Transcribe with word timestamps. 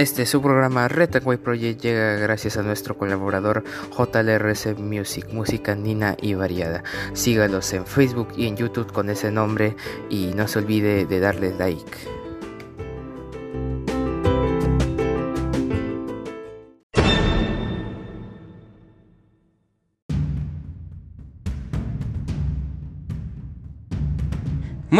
Este 0.00 0.24
su 0.24 0.40
programa 0.40 0.88
Retaway 0.88 1.36
Project 1.36 1.82
llega 1.82 2.14
gracias 2.14 2.56
a 2.56 2.62
nuestro 2.62 2.96
colaborador 2.96 3.62
JLRC 3.90 4.78
Music, 4.78 5.26
música 5.30 5.74
nina 5.74 6.16
y 6.22 6.32
variada. 6.32 6.82
Sígalos 7.12 7.70
en 7.74 7.84
Facebook 7.84 8.28
y 8.34 8.46
en 8.46 8.56
YouTube 8.56 8.90
con 8.94 9.10
ese 9.10 9.30
nombre 9.30 9.76
y 10.08 10.32
no 10.34 10.48
se 10.48 10.60
olvide 10.60 11.04
de 11.04 11.20
darle 11.20 11.52
like. 11.58 12.19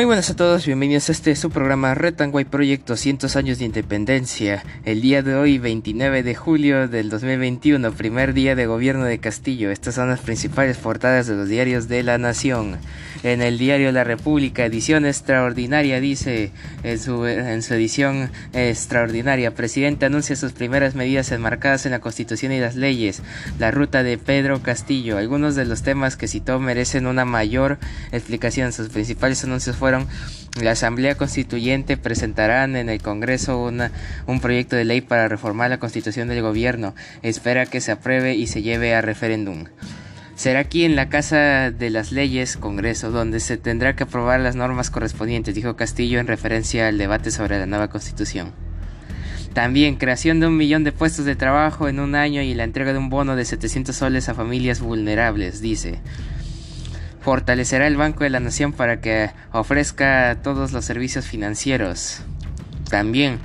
Muy 0.00 0.06
buenas 0.06 0.30
a 0.30 0.34
todos, 0.34 0.64
bienvenidos 0.64 1.10
a 1.10 1.12
este 1.12 1.36
su 1.36 1.50
programa 1.50 1.92
Retanguay 1.92 2.46
Proyecto 2.46 2.94
200 2.94 3.36
años 3.36 3.58
de 3.58 3.66
independencia. 3.66 4.64
El 4.86 5.02
día 5.02 5.20
de 5.20 5.34
hoy, 5.34 5.58
29 5.58 6.22
de 6.22 6.34
julio 6.34 6.88
del 6.88 7.10
2021, 7.10 7.92
primer 7.92 8.32
día 8.32 8.54
de 8.54 8.64
gobierno 8.64 9.04
de 9.04 9.18
Castillo. 9.18 9.70
Estas 9.70 9.96
son 9.96 10.08
las 10.08 10.20
principales 10.20 10.78
portadas 10.78 11.26
de 11.26 11.36
los 11.36 11.50
diarios 11.50 11.86
de 11.86 12.02
la 12.02 12.16
Nación. 12.16 12.78
En 13.22 13.42
el 13.42 13.58
diario 13.58 13.92
La 13.92 14.02
República, 14.02 14.64
edición 14.64 15.04
extraordinaria, 15.04 16.00
dice 16.00 16.52
en 16.82 16.98
su, 16.98 17.26
en 17.26 17.62
su 17.62 17.74
edición 17.74 18.30
extraordinaria, 18.54 19.54
presidente 19.54 20.06
anuncia 20.06 20.36
sus 20.36 20.52
primeras 20.52 20.94
medidas 20.94 21.30
enmarcadas 21.30 21.84
en 21.84 21.92
la 21.92 22.00
Constitución 22.00 22.52
y 22.52 22.60
las 22.60 22.76
leyes. 22.76 23.22
La 23.58 23.70
ruta 23.70 24.02
de 24.02 24.16
Pedro 24.16 24.62
Castillo. 24.62 25.18
Algunos 25.18 25.54
de 25.54 25.66
los 25.66 25.82
temas 25.82 26.16
que 26.16 26.28
citó 26.28 26.60
merecen 26.60 27.06
una 27.06 27.26
mayor 27.26 27.78
explicación. 28.10 28.72
Sus 28.72 28.88
principales 28.88 29.44
anuncios 29.44 29.76
fueron 29.76 30.06
la 30.60 30.72
Asamblea 30.72 31.14
Constituyente 31.14 31.96
presentarán 31.96 32.74
en 32.74 32.88
el 32.88 33.00
Congreso 33.00 33.62
una, 33.62 33.92
un 34.26 34.40
proyecto 34.40 34.74
de 34.74 34.84
ley 34.84 35.00
para 35.00 35.28
reformar 35.28 35.70
la 35.70 35.78
constitución 35.78 36.26
del 36.26 36.42
gobierno. 36.42 36.94
Espera 37.22 37.66
que 37.66 37.80
se 37.80 37.92
apruebe 37.92 38.34
y 38.34 38.48
se 38.48 38.62
lleve 38.62 38.94
a 38.94 39.00
referéndum. 39.00 39.66
Será 40.40 40.60
aquí 40.60 40.86
en 40.86 40.96
la 40.96 41.10
Casa 41.10 41.70
de 41.70 41.90
las 41.90 42.12
Leyes, 42.12 42.56
Congreso, 42.56 43.10
donde 43.10 43.40
se 43.40 43.58
tendrá 43.58 43.94
que 43.94 44.04
aprobar 44.04 44.40
las 44.40 44.56
normas 44.56 44.88
correspondientes, 44.88 45.54
dijo 45.54 45.76
Castillo 45.76 46.18
en 46.18 46.26
referencia 46.26 46.88
al 46.88 46.96
debate 46.96 47.30
sobre 47.30 47.58
la 47.58 47.66
nueva 47.66 47.90
constitución. 47.90 48.52
También 49.52 49.96
creación 49.96 50.40
de 50.40 50.46
un 50.46 50.56
millón 50.56 50.82
de 50.82 50.92
puestos 50.92 51.26
de 51.26 51.36
trabajo 51.36 51.88
en 51.88 52.00
un 52.00 52.14
año 52.14 52.40
y 52.40 52.54
la 52.54 52.64
entrega 52.64 52.94
de 52.94 52.98
un 52.98 53.10
bono 53.10 53.36
de 53.36 53.44
700 53.44 53.94
soles 53.94 54.30
a 54.30 54.34
familias 54.34 54.80
vulnerables, 54.80 55.60
dice 55.60 56.00
fortalecerá 57.20 57.86
el 57.86 57.98
Banco 57.98 58.24
de 58.24 58.30
la 58.30 58.40
Nación 58.40 58.72
para 58.72 59.02
que 59.02 59.32
ofrezca 59.52 60.38
todos 60.42 60.72
los 60.72 60.86
servicios 60.86 61.26
financieros. 61.26 62.22
También, 62.88 63.40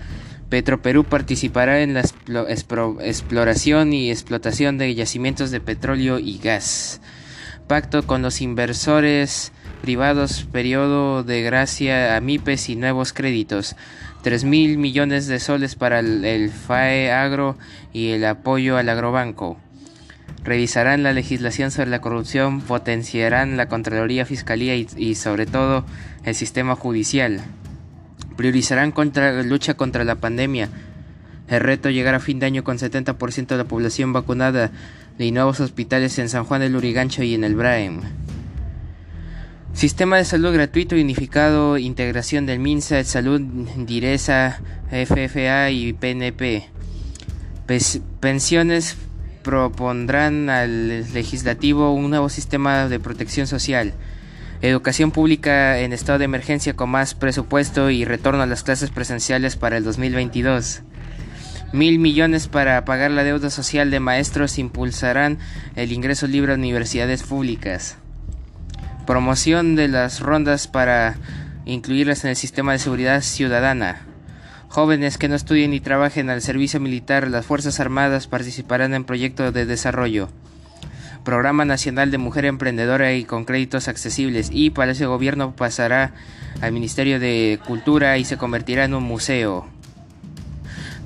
Petroperú 0.50 1.04
participará 1.04 1.82
en 1.82 1.94
la 1.94 2.04
exploración 2.50 3.94
y 3.94 4.12
explotación 4.12 4.78
de 4.78 4.94
yacimientos 4.94 5.52
de 5.52 5.60
petróleo 5.60 6.20
y 6.20 6.38
gas. 6.38 7.02
Pacto 7.68 8.06
con 8.06 8.22
los 8.22 8.42
inversores 8.42 9.52
privados, 9.82 10.48
periodo 10.52 11.24
de 11.24 11.42
gracia 11.42 12.16
a 12.16 12.22
MIPES 12.22 12.70
y 12.70 12.76
nuevos 12.76 13.12
créditos. 13.12 13.76
3 14.22 14.44
mil 14.44 14.78
millones 14.78 15.28
de 15.28 15.40
soles 15.40 15.76
para 15.76 16.00
el 16.00 16.50
FAE 16.50 17.12
Agro 17.12 17.58
y 17.94 18.12
el 18.12 18.26
apoyo 18.26 18.78
al 18.78 18.90
agrobanco 18.90 19.58
revisarán 20.46 21.04
la 21.04 21.12
legislación 21.12 21.72
sobre 21.72 21.90
la 21.90 22.00
corrupción, 22.00 22.62
potenciarán 22.62 23.58
la 23.58 23.68
Contraloría, 23.68 24.26
Fiscalía 24.26 24.76
y, 24.76 25.16
sobre 25.16 25.48
todo 25.48 25.86
el 26.24 26.36
sistema 26.36 26.76
judicial. 26.76 27.42
Priorizarán 28.38 28.92
contra, 28.92 29.44
lucha 29.44 29.76
contra 29.76 30.04
la 30.04 30.16
pandemia. 30.16 30.70
El 31.48 31.60
reto 31.60 31.90
llegar 31.90 32.16
a 32.16 32.20
fin 32.20 32.40
de 32.40 32.48
año 32.48 32.64
con 32.64 32.78
70% 32.78 33.48
de 33.48 33.58
la 33.58 33.66
población 33.66 34.14
vacunada 34.14 34.72
y 35.20 35.32
nuevos 35.32 35.60
hospitales 35.60 36.18
en 36.20 36.30
San 36.30 36.44
Juan 36.44 36.62
del 36.62 36.76
Urigancho 36.76 37.24
y 37.24 37.34
en 37.36 37.44
el 37.44 37.56
Braem. 37.56 38.02
Sistema 39.74 40.18
de 40.18 40.26
salud 40.26 40.54
gratuito 40.54 40.96
y 40.96 41.02
unificado, 41.02 41.78
integración 41.78 42.46
del 42.46 42.60
MINSA, 42.60 43.04
Salud, 43.04 43.42
Direza, 43.76 44.62
FFA 44.90 45.70
y 45.70 45.92
PNP. 45.92 46.70
pensiones 48.22 48.96
propondrán 49.44 50.50
al 50.50 51.14
legislativo 51.14 51.94
un 51.94 52.10
nuevo 52.10 52.30
sistema 52.30 52.88
de 52.88 53.00
protección 53.00 53.48
social, 53.48 53.94
educación 54.62 55.12
pública 55.12 55.80
en 55.80 55.94
estado 55.94 56.20
de 56.20 56.26
emergencia 56.26 56.76
con 56.76 56.90
más 56.90 57.14
presupuesto 57.14 57.90
y 57.90 58.06
retorno 58.06 58.42
a 58.44 58.48
las 58.48 58.64
clases 58.64 58.90
presenciales 58.90 59.56
para 59.56 59.78
el 59.78 59.84
2022. 59.84 60.82
Mil 61.74 62.00
millones 62.00 62.48
para 62.48 62.86
pagar 62.86 63.12
la 63.12 63.24
deuda 63.24 63.50
social 63.50 63.92
de 63.92 64.00
maestros 64.00 64.58
impulsarán 64.60 65.40
el 65.76 65.92
ingreso 65.92 66.28
libre 66.28 66.54
a 66.54 66.56
universidades 66.56 67.24
públicas. 67.24 67.98
Promoción 69.06 69.76
de 69.76 69.88
las 69.88 70.22
rondas 70.22 70.68
para 70.68 71.18
incluirlas 71.66 72.24
en 72.24 72.30
el 72.30 72.36
sistema 72.36 72.72
de 72.72 72.80
seguridad 72.80 73.22
ciudadana. 73.22 74.02
Jóvenes 74.70 75.18
que 75.18 75.28
no 75.28 75.36
estudien 75.36 75.72
ni 75.72 75.80
trabajen 75.80 76.30
al 76.30 76.42
servicio 76.42 76.80
militar, 76.80 77.30
las 77.30 77.46
Fuerzas 77.46 77.80
Armadas 77.80 78.28
participarán 78.28 78.94
en 78.94 79.06
proyectos 79.06 79.54
de 79.54 79.66
desarrollo. 79.66 80.30
Programa 81.26 81.66
Nacional 81.66 82.12
de 82.12 82.18
Mujer 82.18 82.46
Emprendedora 82.46 83.14
y 83.14 83.26
con 83.26 83.44
créditos 83.44 83.90
accesibles 83.90 84.50
y 84.54 84.70
para 84.70 84.94
ese 84.94 85.06
gobierno 85.08 85.54
pasará 85.54 86.14
al 86.62 86.72
Ministerio 86.72 87.20
de 87.20 87.60
Cultura 87.66 88.18
y 88.18 88.24
se 88.24 88.38
convertirá 88.38 88.86
en 88.86 88.94
un 88.94 89.04
museo. 89.04 89.68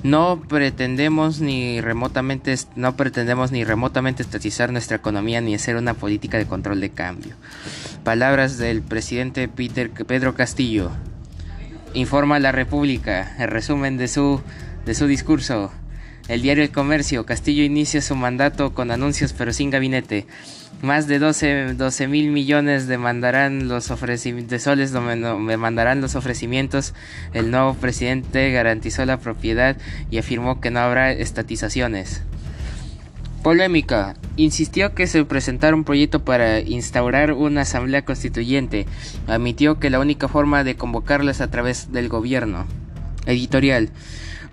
No 0.02 0.42
pretendemos 0.48 1.40
ni 1.40 1.80
remotamente 1.80 2.54
no 2.76 2.96
pretendemos 2.96 3.50
ni 3.50 3.64
remotamente 3.64 4.22
estatizar 4.22 4.72
nuestra 4.72 4.96
economía 4.96 5.40
ni 5.40 5.54
hacer 5.54 5.76
una 5.76 5.94
política 5.94 6.38
de 6.38 6.46
control 6.46 6.80
de 6.80 6.90
cambio. 6.90 7.34
Palabras 8.04 8.58
del 8.58 8.82
presidente 8.82 9.48
Peter 9.48 9.90
Pedro 9.90 10.34
Castillo 10.34 10.90
informa 11.94 12.38
la 12.38 12.52
República, 12.52 13.34
el 13.38 13.48
resumen 13.48 13.96
de 13.96 14.08
su, 14.08 14.40
de 14.86 14.94
su 14.94 15.06
discurso. 15.06 15.72
El 16.28 16.42
diario 16.42 16.62
El 16.62 16.70
Comercio, 16.70 17.26
Castillo 17.26 17.64
inicia 17.64 18.02
su 18.02 18.14
mandato 18.14 18.72
con 18.72 18.90
anuncios 18.90 19.32
pero 19.32 19.52
sin 19.52 19.70
gabinete. 19.70 20.26
Más 20.82 21.06
de 21.06 21.18
12, 21.18 22.08
mil 22.08 22.30
millones 22.30 22.86
demandarán 22.86 23.68
los 23.68 23.88
de 23.88 24.58
soles 24.58 24.92
demandarán 24.92 26.00
los 26.00 26.14
ofrecimientos. 26.14 26.94
El 27.34 27.50
nuevo 27.50 27.74
presidente 27.74 28.50
garantizó 28.50 29.04
la 29.04 29.18
propiedad 29.18 29.76
y 30.10 30.18
afirmó 30.18 30.60
que 30.60 30.70
no 30.70 30.80
habrá 30.80 31.12
estatizaciones. 31.12 32.22
Polémica. 33.42 34.16
Insistió 34.36 34.94
que 34.94 35.06
se 35.06 35.24
presentara 35.24 35.74
un 35.74 35.84
proyecto 35.84 36.24
para 36.24 36.60
instaurar 36.60 37.32
una 37.32 37.62
asamblea 37.62 38.04
constituyente. 38.04 38.86
Admitió 39.26 39.78
que 39.78 39.90
la 39.90 39.98
única 39.98 40.28
forma 40.28 40.62
de 40.64 40.76
convocarla 40.76 41.30
es 41.30 41.40
a 41.40 41.50
través 41.50 41.92
del 41.92 42.08
gobierno. 42.08 42.66
Editorial. 43.26 43.90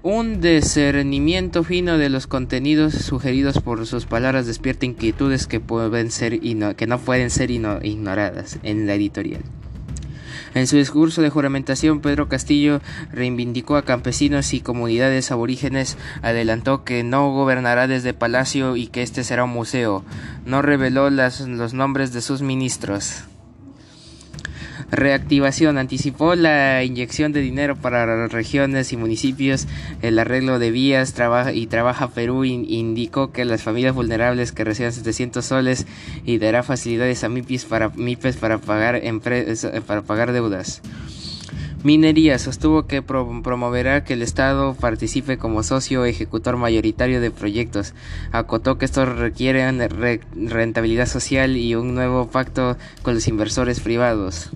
Un 0.09 0.39
discernimiento 0.39 1.65
fino 1.65 1.97
de 1.97 2.07
los 2.07 2.27
contenidos 2.27 2.93
sugeridos 2.93 3.59
por 3.59 3.85
sus 3.85 4.05
palabras 4.05 4.45
despierta 4.47 4.85
inquietudes 4.85 5.47
que, 5.47 5.59
pueden 5.59 6.11
ser 6.11 6.39
que 6.39 6.87
no 6.87 6.99
pueden 6.99 7.29
ser 7.29 7.51
ignoradas 7.51 8.57
en 8.63 8.87
la 8.87 8.93
editorial. 8.93 9.41
En 10.53 10.65
su 10.65 10.77
discurso 10.77 11.21
de 11.21 11.29
juramentación, 11.29 11.99
Pedro 11.99 12.29
Castillo 12.29 12.79
reivindicó 13.11 13.75
a 13.75 13.83
campesinos 13.83 14.53
y 14.53 14.61
comunidades 14.61 15.29
aborígenes, 15.29 15.97
adelantó 16.21 16.85
que 16.85 17.03
no 17.03 17.29
gobernará 17.33 17.87
desde 17.87 18.13
Palacio 18.13 18.77
y 18.77 18.87
que 18.87 19.03
este 19.03 19.25
será 19.25 19.43
un 19.43 19.49
museo. 19.49 20.05
No 20.45 20.61
reveló 20.61 21.09
los 21.09 21.73
nombres 21.73 22.13
de 22.13 22.21
sus 22.21 22.41
ministros. 22.41 23.25
Reactivación 24.89 25.77
anticipó 25.77 26.35
la 26.35 26.81
inyección 26.81 27.33
de 27.33 27.41
dinero 27.41 27.75
para 27.75 28.27
regiones 28.27 28.93
y 28.93 28.97
municipios, 28.97 29.67
el 30.01 30.17
arreglo 30.17 30.59
de 30.59 30.71
vías 30.71 31.13
y 31.53 31.67
trabaja 31.67 32.07
Perú 32.07 32.45
indicó 32.45 33.33
que 33.33 33.43
las 33.43 33.63
familias 33.63 33.93
vulnerables 33.93 34.53
que 34.53 34.63
reciban 34.63 34.93
700 34.93 35.43
soles 35.43 35.87
y 36.25 36.37
dará 36.37 36.63
facilidades 36.63 37.25
a 37.25 37.29
MIPIS 37.29 37.65
para, 37.65 37.89
MIPES 37.89 38.37
para 38.37 38.59
pagar, 38.59 39.01
para 39.85 40.03
pagar 40.03 40.31
deudas. 40.31 40.81
Minería 41.83 42.39
sostuvo 42.39 42.87
que 42.87 43.01
promoverá 43.01 44.05
que 44.05 44.13
el 44.13 44.21
Estado 44.21 44.73
participe 44.73 45.37
como 45.37 45.63
socio 45.63 46.05
ejecutor 46.05 46.55
mayoritario 46.55 47.19
de 47.19 47.29
proyectos. 47.29 47.93
Acotó 48.31 48.77
que 48.77 48.85
estos 48.85 49.07
requieren 49.17 49.79
rentabilidad 50.49 51.07
social 51.07 51.57
y 51.57 51.75
un 51.75 51.93
nuevo 51.93 52.29
pacto 52.29 52.77
con 53.03 53.15
los 53.15 53.27
inversores 53.27 53.81
privados 53.81 54.49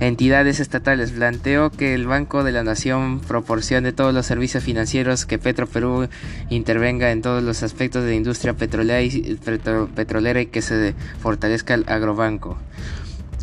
entidades 0.00 0.58
estatales. 0.60 1.12
Planteó 1.12 1.70
que 1.70 1.94
el 1.94 2.06
Banco 2.06 2.42
de 2.42 2.52
la 2.52 2.64
Nación 2.64 3.20
proporcione 3.20 3.92
todos 3.92 4.12
los 4.12 4.26
servicios 4.26 4.64
financieros, 4.64 5.26
que 5.26 5.38
Petro 5.38 5.66
Perú 5.66 6.08
intervenga 6.48 7.12
en 7.12 7.22
todos 7.22 7.42
los 7.42 7.62
aspectos 7.62 8.02
de 8.02 8.10
la 8.10 8.16
industria 8.16 8.54
petrolera 8.54 9.02
y, 9.02 10.46
que 10.46 10.62
se 10.62 10.94
fortalezca 11.20 11.74
el 11.74 11.84
agrobanco. 11.88 12.58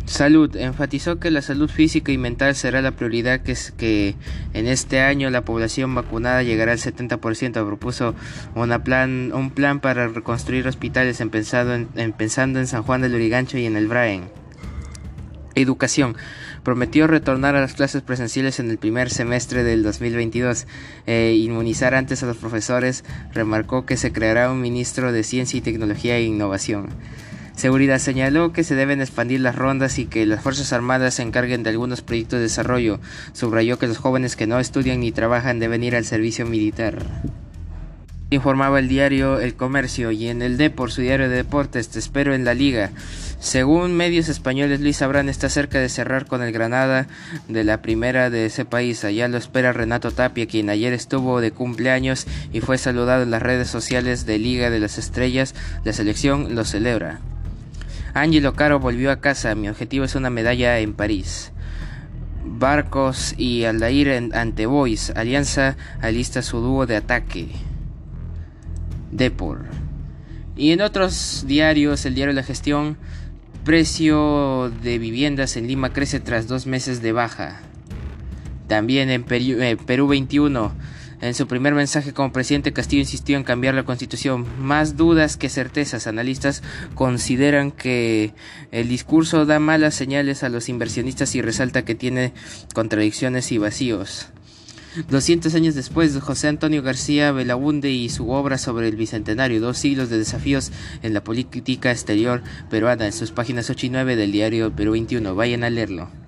Salud. 0.08 0.56
Enfatizó 0.56 1.20
que 1.20 1.30
la 1.30 1.42
salud 1.42 1.68
física 1.68 2.10
y 2.10 2.16
mental 2.16 2.54
será 2.54 2.80
la 2.80 2.92
prioridad 2.92 3.40
que, 3.40 3.52
es 3.52 3.72
que 3.72 4.14
en 4.54 4.66
este 4.66 5.00
año 5.00 5.28
la 5.28 5.42
población 5.42 5.94
vacunada 5.94 6.42
llegará 6.42 6.72
al 6.72 6.78
70%. 6.78 7.52
Propuso 7.52 8.14
una 8.54 8.82
plan, 8.82 9.32
un 9.34 9.50
plan 9.50 9.80
para 9.80 10.08
reconstruir 10.08 10.66
hospitales 10.66 11.20
empezando 11.20 11.74
en, 11.74 12.58
en 12.58 12.66
San 12.66 12.82
Juan 12.84 13.02
del 13.02 13.14
Urigancho 13.14 13.58
y 13.58 13.66
en 13.66 13.76
el 13.76 13.86
Braen. 13.86 14.47
Educación. 15.60 16.16
Prometió 16.62 17.06
retornar 17.06 17.56
a 17.56 17.60
las 17.60 17.74
clases 17.74 18.02
presenciales 18.02 18.60
en 18.60 18.70
el 18.70 18.78
primer 18.78 19.10
semestre 19.10 19.64
del 19.64 19.82
2022 19.82 20.66
e 21.06 21.34
inmunizar 21.36 21.94
antes 21.94 22.22
a 22.22 22.26
los 22.26 22.36
profesores. 22.36 23.04
Remarcó 23.32 23.86
que 23.86 23.96
se 23.96 24.12
creará 24.12 24.50
un 24.50 24.60
ministro 24.60 25.12
de 25.12 25.22
Ciencia 25.22 25.58
y 25.58 25.62
Tecnología 25.62 26.16
e 26.16 26.22
Innovación. 26.22 26.88
Seguridad 27.58 27.98
señaló 27.98 28.52
que 28.52 28.62
se 28.62 28.76
deben 28.76 29.00
expandir 29.00 29.40
las 29.40 29.56
rondas 29.56 29.98
y 29.98 30.06
que 30.06 30.26
las 30.26 30.40
Fuerzas 30.40 30.72
Armadas 30.72 31.14
se 31.14 31.22
encarguen 31.22 31.64
de 31.64 31.70
algunos 31.70 32.02
proyectos 32.02 32.38
de 32.38 32.44
desarrollo. 32.44 33.00
Subrayó 33.32 33.80
que 33.80 33.88
los 33.88 33.98
jóvenes 33.98 34.36
que 34.36 34.46
no 34.46 34.60
estudian 34.60 35.00
ni 35.00 35.10
trabajan 35.10 35.58
deben 35.58 35.82
ir 35.82 35.96
al 35.96 36.04
servicio 36.04 36.46
militar. 36.46 37.04
Informaba 38.30 38.78
el 38.78 38.88
diario 38.88 39.40
El 39.40 39.54
Comercio 39.54 40.10
y 40.10 40.28
en 40.28 40.42
el 40.42 40.58
Depor, 40.58 40.92
su 40.92 41.00
diario 41.00 41.30
de 41.30 41.36
deportes, 41.36 41.88
te 41.88 41.98
espero 41.98 42.34
en 42.34 42.44
la 42.44 42.52
liga. 42.52 42.90
Según 43.40 43.96
medios 43.96 44.28
españoles, 44.28 44.82
Luis 44.82 45.00
Abrán 45.00 45.30
está 45.30 45.48
cerca 45.48 45.78
de 45.78 45.88
cerrar 45.88 46.26
con 46.26 46.42
el 46.42 46.52
Granada 46.52 47.06
de 47.48 47.64
la 47.64 47.80
primera 47.80 48.28
de 48.28 48.44
ese 48.44 48.66
país. 48.66 49.02
Allá 49.02 49.28
lo 49.28 49.38
espera 49.38 49.72
Renato 49.72 50.10
Tapia, 50.10 50.44
quien 50.44 50.68
ayer 50.68 50.92
estuvo 50.92 51.40
de 51.40 51.52
cumpleaños 51.52 52.26
y 52.52 52.60
fue 52.60 52.76
saludado 52.76 53.22
en 53.22 53.30
las 53.30 53.40
redes 53.40 53.68
sociales 53.68 54.26
de 54.26 54.38
Liga 54.38 54.68
de 54.68 54.80
las 54.80 54.98
Estrellas. 54.98 55.54
La 55.84 55.94
selección 55.94 56.54
lo 56.54 56.66
celebra. 56.66 57.20
Angelo 58.12 58.52
Caro 58.52 58.78
volvió 58.78 59.10
a 59.10 59.20
casa. 59.20 59.54
Mi 59.54 59.70
objetivo 59.70 60.04
es 60.04 60.14
una 60.14 60.28
medalla 60.28 60.80
en 60.80 60.92
París. 60.92 61.50
Barcos 62.44 63.34
y 63.38 63.64
Aldair 63.64 64.30
ante 64.34 64.66
Boys. 64.66 65.14
Alianza 65.16 65.78
alista 66.02 66.42
su 66.42 66.60
dúo 66.60 66.84
de 66.84 66.96
ataque. 66.96 67.48
Depor. 69.10 69.66
Y 70.56 70.72
en 70.72 70.80
otros 70.80 71.44
diarios, 71.46 72.04
el 72.04 72.14
diario 72.14 72.34
La 72.34 72.42
Gestión, 72.42 72.96
precio 73.64 74.72
de 74.82 74.98
viviendas 74.98 75.56
en 75.56 75.66
Lima 75.66 75.92
crece 75.92 76.20
tras 76.20 76.48
dos 76.48 76.66
meses 76.66 77.02
de 77.02 77.12
baja. 77.12 77.60
También 78.66 79.10
en 79.10 79.22
Perú, 79.22 79.60
eh, 79.60 79.76
Perú 79.86 80.08
21 80.08 80.72
en 81.20 81.34
su 81.34 81.48
primer 81.48 81.74
mensaje 81.74 82.12
como 82.12 82.32
presidente, 82.32 82.72
Castillo 82.72 83.00
insistió 83.00 83.36
en 83.36 83.42
cambiar 83.42 83.74
la 83.74 83.82
constitución. 83.82 84.46
Más 84.60 84.96
dudas 84.96 85.36
que 85.36 85.48
certezas. 85.48 86.06
Analistas 86.06 86.62
consideran 86.94 87.72
que 87.72 88.34
el 88.70 88.88
discurso 88.88 89.44
da 89.44 89.58
malas 89.58 89.94
señales 89.94 90.44
a 90.44 90.48
los 90.48 90.68
inversionistas 90.68 91.34
y 91.34 91.42
resalta 91.42 91.84
que 91.84 91.96
tiene 91.96 92.32
contradicciones 92.72 93.50
y 93.50 93.58
vacíos. 93.58 94.28
200 95.08 95.54
años 95.54 95.74
después, 95.74 96.18
José 96.18 96.48
Antonio 96.48 96.82
García 96.82 97.32
Belaunde 97.32 97.90
y 97.90 98.08
su 98.08 98.30
obra 98.30 98.58
sobre 98.58 98.88
el 98.88 98.96
Bicentenario, 98.96 99.60
dos 99.60 99.78
siglos 99.78 100.10
de 100.10 100.18
desafíos 100.18 100.72
en 101.02 101.14
la 101.14 101.24
política 101.24 101.90
exterior 101.90 102.42
peruana, 102.70 103.06
en 103.06 103.12
sus 103.12 103.30
páginas 103.30 103.70
8 103.70 103.86
y 103.86 103.90
9 103.90 104.16
del 104.16 104.32
diario 104.32 104.74
Perú 104.74 104.92
21. 104.92 105.34
Vayan 105.34 105.64
a 105.64 105.70
leerlo. 105.70 106.27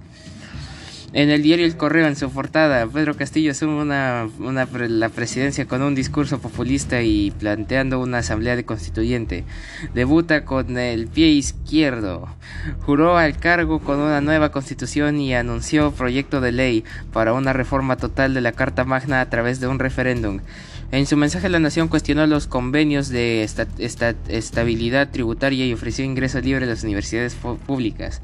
En 1.13 1.29
el 1.29 1.43
diario 1.43 1.67
El 1.67 1.77
Correo, 1.77 2.07
en 2.07 2.15
su 2.15 2.31
portada, 2.31 2.87
Pedro 2.87 3.17
Castillo 3.17 3.51
asume 3.51 3.83
una, 3.83 4.29
la 4.39 5.09
presidencia 5.09 5.67
con 5.67 5.83
un 5.83 5.97
discurso 5.97 6.39
populista 6.39 7.03
y 7.03 7.33
planteando 7.33 7.99
una 7.99 8.19
asamblea 8.19 8.55
de 8.55 8.65
constituyente. 8.65 9.45
Debuta 9.93 10.45
con 10.45 10.79
el 10.79 11.09
pie 11.09 11.31
izquierdo. 11.31 12.29
Juró 12.87 13.19
al 13.19 13.37
cargo 13.39 13.81
con 13.81 13.99
una 13.99 14.21
nueva 14.21 14.53
constitución 14.53 15.21
y 15.21 15.35
anunció 15.35 15.91
proyecto 15.91 16.41
de 16.41 16.53
ley 16.53 16.85
para 17.13 17.33
una 17.33 17.53
reforma 17.53 17.97
total 17.97 18.33
de 18.33 18.41
la 18.41 18.53
Carta 18.53 18.85
Magna 18.85 19.21
a 19.21 19.29
través 19.29 19.59
de 19.59 19.67
un 19.67 19.81
referéndum. 19.81 20.39
En 20.93 21.07
su 21.07 21.17
mensaje 21.17 21.49
la 21.49 21.59
nación 21.59 21.89
cuestionó 21.89 22.25
los 22.29 22.47
convenios 22.47 23.09
de 23.09 23.43
estabilidad 24.29 25.11
tributaria 25.11 25.67
y 25.67 25.73
ofreció 25.73 26.05
ingreso 26.05 26.41
libre 26.41 26.67
a 26.67 26.69
las 26.69 26.85
universidades 26.85 27.35
públicas 27.35 28.23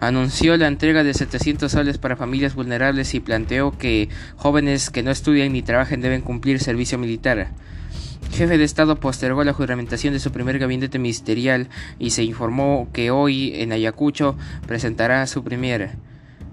anunció 0.00 0.56
la 0.56 0.66
entrega 0.66 1.04
de 1.04 1.14
700 1.14 1.70
soles 1.70 1.98
para 1.98 2.16
familias 2.16 2.54
vulnerables 2.54 3.14
y 3.14 3.20
planteó 3.20 3.76
que 3.76 4.08
jóvenes 4.36 4.90
que 4.90 5.02
no 5.02 5.10
estudian 5.10 5.52
ni 5.52 5.62
trabajen 5.62 6.00
deben 6.00 6.22
cumplir 6.22 6.58
servicio 6.58 6.98
militar. 6.98 7.52
Jefe 8.32 8.58
de 8.58 8.64
Estado 8.64 8.96
postergó 8.96 9.44
la 9.44 9.52
juramentación 9.52 10.14
de 10.14 10.20
su 10.20 10.32
primer 10.32 10.58
gabinete 10.58 10.98
ministerial 10.98 11.68
y 11.98 12.10
se 12.10 12.22
informó 12.22 12.88
que 12.92 13.10
hoy 13.10 13.52
en 13.56 13.72
Ayacucho 13.72 14.36
presentará 14.66 15.26
su 15.26 15.44
premier. 15.44 15.90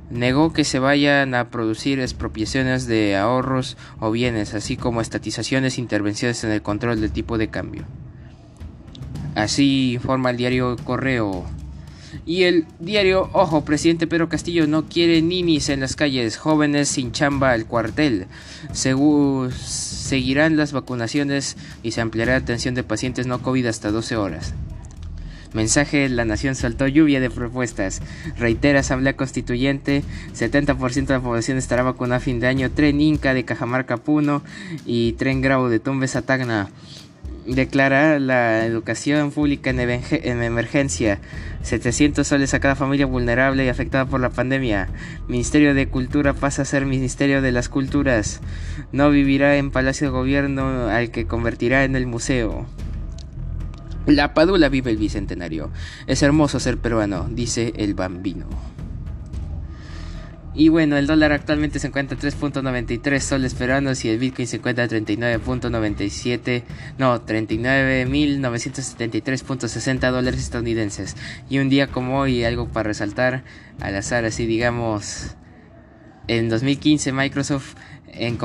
Negó 0.10 0.54
que 0.54 0.64
se 0.64 0.80
vayan 0.80 1.36
a 1.36 1.50
producir 1.50 2.00
expropiaciones 2.00 2.88
de 2.88 3.16
ahorros 3.16 3.78
o 4.00 4.12
bienes, 4.12 4.54
así 4.54 4.78
como 4.78 5.02
estatizaciones 5.02 5.78
e 5.78 5.82
intervenciones 5.82 6.44
en 6.44 6.52
el 6.52 6.62
control 6.62 7.02
del 7.02 7.12
tipo 7.12 7.38
de 7.38 7.50
cambio. 7.50 7.86
Así 9.36 9.94
informa 9.94 10.32
el 10.32 10.38
diario 10.38 10.76
Correo. 10.84 11.46
Y 12.26 12.44
el 12.44 12.66
diario 12.80 13.30
Ojo, 13.34 13.66
presidente 13.66 14.08
Pedro 14.08 14.30
Castillo 14.30 14.68
no 14.68 14.86
quiere 14.88 15.22
ninis 15.22 15.70
en 15.70 15.80
las 15.82 15.96
calles, 15.96 16.38
jóvenes 16.38 16.90
sin 16.90 17.12
chamba 17.12 17.52
al 17.52 17.66
cuartel. 17.66 18.28
seguirán 18.72 20.58
las 20.58 20.72
vacunaciones 20.72 21.58
y 21.84 21.92
se 21.92 22.02
ampliará 22.02 22.36
atención 22.36 22.76
de 22.76 22.84
pacientes 22.84 23.28
no 23.28 23.42
COVID 23.42 23.66
hasta 23.66 23.92
12 23.92 24.18
horas. 24.18 24.54
Mensaje, 25.54 26.10
la 26.10 26.26
nación 26.26 26.56
soltó 26.56 26.88
lluvia 26.88 27.20
de 27.20 27.30
propuestas. 27.30 28.02
Reitera 28.38 28.82
Asamblea 28.82 29.16
Constituyente, 29.16 30.04
70% 30.36 31.08
de 31.08 31.14
la 31.14 31.22
población 31.22 31.58
estará 31.58 31.84
vacunada 31.84 32.18
a 32.18 32.20
fin 32.20 32.40
de 32.40 32.48
año. 32.48 32.70
Tren 32.72 33.02
Inca 33.02 33.34
de 33.34 33.46
Cajamarca 33.46 33.98
Puno 33.98 34.44
y 34.86 35.14
Tren 35.14 35.42
Grau 35.42 35.68
de 35.68 35.80
Tumbes 35.80 36.16
a 36.16 36.22
declara 37.48 38.20
la 38.20 38.66
educación 38.66 39.32
pública 39.32 39.70
en, 39.70 39.80
emergencia, 40.44 41.20
700 41.62 42.28
soles 42.28 42.54
a 42.54 42.60
cada 42.60 42.76
familia 42.76 43.06
vulnerable 43.06 43.66
y 43.66 43.70
afectada 43.70 44.06
por 44.06 44.20
la 44.20 44.30
pandemia. 44.30 44.90
Ministerio 45.28 45.74
de 45.74 45.88
Cultura 45.88 46.34
pasa 46.34 46.64
a 46.64 46.66
ser 46.66 46.86
Ministerio 46.86 47.42
de 47.42 47.52
las 47.52 47.70
Culturas. 47.70 48.42
No 48.92 49.10
vivirá 49.10 49.58
en 49.58 49.72
Palacio 49.72 50.08
de 50.08 50.12
Gobierno 50.12 50.88
al 50.88 51.12
que 51.12 51.26
convertirá 51.26 51.84
en 51.84 51.96
el 51.96 52.08
museo. 52.08 52.66
La 54.06 54.34
Padula 54.34 54.70
vive 54.70 54.92
el 54.92 54.98
Bicentenario. 54.98 55.70
Es 56.08 56.24
hermoso 56.24 56.60
ser 56.60 56.78
peruano, 56.78 57.28
dice 57.30 57.74
el 57.78 57.94
bambino. 57.94 58.48
Y 60.60 60.70
bueno, 60.70 60.98
el 60.98 61.06
dólar 61.06 61.34
actualmente 61.34 61.78
se 61.78 61.86
encuentra 61.86 62.18
a 62.18 62.20
3.93 62.20 63.20
soles 63.20 63.54
peruanos 63.54 64.04
y 64.04 64.10
el 64.10 64.18
Bitcoin 64.18 64.48
se 64.48 64.58
encuentra 64.58 64.86
a 64.86 64.88
39.97, 64.88 66.64
no, 66.98 67.24
39.973.60 67.24 70.10
dólares 70.10 70.40
estadounidenses. 70.40 71.16
Y 71.48 71.60
un 71.60 71.70
día 71.70 71.86
como 71.86 72.20
hoy, 72.20 72.44
algo 72.44 72.70
para 72.70 72.88
resaltar 72.88 73.44
al 73.80 73.96
azar, 73.96 74.26
así 74.26 74.48
digamos, 74.48 75.36
en 76.28 76.50
2015 76.50 77.12
Microsoft 77.12 77.76
en, 78.08 78.40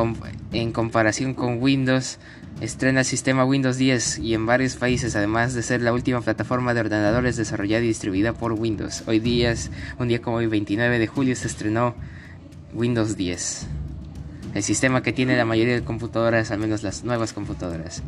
en 0.53 0.73
comparación 0.73 1.33
con 1.33 1.63
Windows 1.63 2.19
estrena 2.61 3.01
el 3.01 3.07
sistema 3.07 3.45
Windows 3.45 3.77
10 3.77 4.19
y 4.19 4.35
en 4.35 4.47
varios 4.47 4.77
países, 4.77 5.17
además 5.17 5.55
de 5.55 5.63
ser 5.63 5.83
la 5.83 5.93
última 5.93 6.21
plataforma 6.21 6.75
de 6.75 6.81
ordenadores 6.81 7.37
desarrollada 7.37 7.83
y 7.83 7.89
distribuida 7.89 8.33
por 8.33 8.53
Windows. 8.53 9.03
Hoy 9.07 9.19
día, 9.19 9.55
un 9.99 10.09
día 10.09 10.21
como 10.21 10.37
hoy, 10.37 10.47
29 10.47 10.99
de 10.99 11.07
julio, 11.07 11.35
se 11.37 11.49
estrenó 11.49 11.95
Windows 12.75 13.17
10. 13.17 13.67
El 14.55 14.63
sistema 14.63 15.03
que 15.03 15.13
tiene 15.13 15.37
la 15.37 15.47
mayoría 15.47 15.75
de 15.75 15.83
computadoras, 15.83 16.51
al 16.51 16.59
menos 16.59 16.83
las 16.83 17.05
nuevas 17.05 17.33
computadoras. 17.33 18.03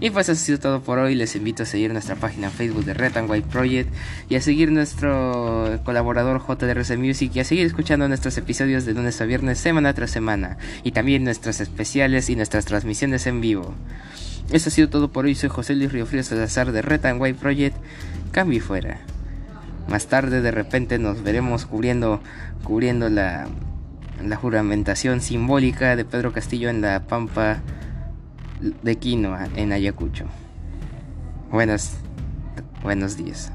Y 0.00 0.10
pues 0.10 0.28
eso 0.28 0.40
ha 0.40 0.44
sido 0.44 0.58
todo 0.58 0.80
por 0.80 0.98
hoy. 0.98 1.14
Les 1.14 1.36
invito 1.36 1.64
a 1.64 1.66
seguir 1.66 1.92
nuestra 1.92 2.16
página 2.16 2.48
Facebook 2.50 2.84
de 2.84 2.94
Red 2.94 3.18
and 3.18 3.30
White 3.30 3.48
Project 3.50 3.92
y 4.28 4.36
a 4.36 4.40
seguir 4.40 4.72
nuestro 4.72 5.78
colaborador 5.84 6.40
JDRC 6.40 6.96
Music 6.96 7.32
y 7.34 7.40
a 7.40 7.44
seguir 7.44 7.66
escuchando 7.66 8.08
nuestros 8.08 8.38
episodios 8.38 8.86
de 8.86 8.94
lunes 8.94 9.20
a 9.20 9.26
viernes, 9.26 9.58
semana 9.58 9.92
tras 9.92 10.10
semana. 10.10 10.56
Y 10.84 10.92
también 10.92 11.24
nuestros 11.24 11.60
especiales 11.60 12.30
y 12.30 12.36
nuestras 12.36 12.64
transmisiones 12.64 13.26
en 13.26 13.42
vivo. 13.42 13.74
Eso 14.52 14.68
ha 14.68 14.72
sido 14.72 14.88
todo 14.88 15.12
por 15.12 15.26
hoy. 15.26 15.34
Soy 15.34 15.50
José 15.50 15.74
Luis 15.74 15.92
Río 15.92 16.06
Salazar 16.22 16.72
de 16.72 16.80
Red 16.82 17.04
and 17.04 17.20
White 17.20 17.38
Project. 17.38 17.76
Cambio 18.32 18.58
y 18.58 18.60
fuera. 18.60 19.00
Más 19.86 20.06
tarde 20.06 20.40
de 20.40 20.50
repente 20.50 20.98
nos 20.98 21.22
veremos 21.22 21.66
cubriendo, 21.66 22.20
cubriendo 22.64 23.08
la 23.08 23.48
la 24.24 24.36
juramentación 24.36 25.20
simbólica 25.20 25.96
de 25.96 26.04
Pedro 26.04 26.32
Castillo 26.32 26.68
en 26.68 26.80
la 26.80 27.06
Pampa 27.06 27.58
de 28.60 28.96
Quinoa, 28.96 29.48
en 29.56 29.72
Ayacucho. 29.72 30.26
Buenos, 31.50 31.92
buenos 32.82 33.16
días. 33.16 33.52